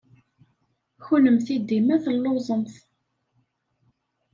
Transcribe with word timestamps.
Kennemti 1.05 1.55
dima 1.67 1.95
telluẓemt! 2.03 2.73